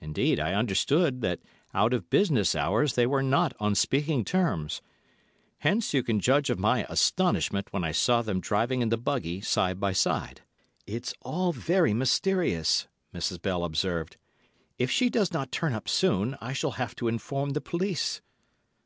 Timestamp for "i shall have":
16.40-16.96